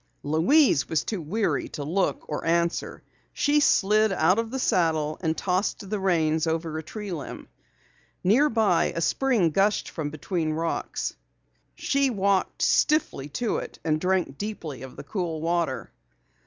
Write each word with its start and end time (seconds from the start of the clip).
Louise 0.23 0.89
was 0.89 1.03
too 1.03 1.21
weary 1.21 1.69
to 1.69 1.83
look 1.83 2.25
or 2.27 2.43
answer. 2.43 3.03
She 3.33 3.59
slid 3.59 4.11
out 4.11 4.39
of 4.39 4.49
the 4.49 4.57
saddle 4.57 5.19
and 5.21 5.37
tossed 5.37 5.87
the 5.87 5.99
reins 5.99 6.47
over 6.47 6.75
a 6.75 6.81
tree 6.81 7.11
limb. 7.11 7.47
Near 8.23 8.49
by 8.49 8.85
a 8.95 8.99
spring 8.99 9.51
gushed 9.51 9.91
from 9.91 10.09
between 10.09 10.49
the 10.49 10.55
rocks. 10.55 11.13
She 11.75 12.09
walked 12.09 12.63
stiffly 12.63 13.29
to 13.33 13.57
it 13.57 13.77
and 13.85 14.01
drank 14.01 14.39
deeply 14.39 14.81
of 14.81 14.95
the 14.95 15.03
cool 15.03 15.39
water. 15.39 15.91